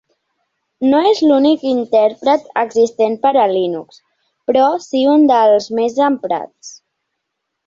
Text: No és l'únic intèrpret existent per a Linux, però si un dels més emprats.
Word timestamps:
No 0.93 1.01
és 1.09 1.19
l'únic 1.31 1.65
intèrpret 1.71 2.49
existent 2.61 3.19
per 3.27 3.33
a 3.43 3.45
Linux, 3.53 4.01
però 4.49 4.65
si 4.87 5.05
un 5.13 5.29
dels 5.35 5.69
més 5.81 6.01
emprats. 6.11 6.75